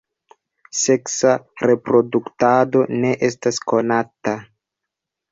[0.83, 1.33] Seksa
[1.69, 4.33] reproduktado ne estas konata.